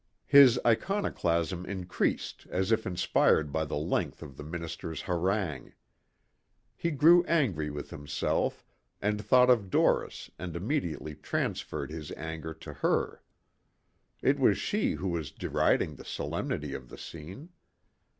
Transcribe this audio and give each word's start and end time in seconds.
His 0.25 0.59
iconoclasm 0.65 1.63
increased 1.63 2.47
as 2.49 2.71
if 2.71 2.87
inspired 2.87 3.51
by 3.51 3.65
the 3.65 3.77
length 3.77 4.23
of 4.23 4.35
the 4.35 4.43
minister's 4.43 5.01
harangue. 5.03 5.73
He 6.75 6.89
grew 6.89 7.23
angry 7.25 7.69
with 7.69 7.91
himself 7.91 8.65
and 8.99 9.23
thought 9.23 9.51
of 9.51 9.69
Doris 9.69 10.31
and 10.39 10.55
immediately 10.55 11.13
transferred 11.13 11.91
his 11.91 12.11
anger 12.13 12.55
to 12.55 12.73
her. 12.73 13.21
It 14.23 14.39
was 14.39 14.57
she 14.57 14.93
who 14.93 15.09
was 15.09 15.29
deriding 15.29 15.97
the 15.97 16.03
solemnity 16.03 16.73
of 16.73 16.89
the 16.89 16.97
scene. 16.97 17.49